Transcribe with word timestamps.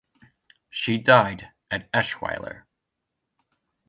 She 0.71 0.97
died 0.97 1.51
at 1.69 1.91
Eschweiler. 1.91 2.63